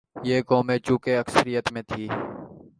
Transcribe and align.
یہ 0.27 0.41
قوتیں 0.47 0.77
چونکہ 0.85 1.17
اکثریت 1.17 1.65
میں 1.73 1.81
تھیں۔ 1.89 2.07